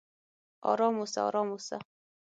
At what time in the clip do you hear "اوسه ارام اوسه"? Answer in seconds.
1.01-1.77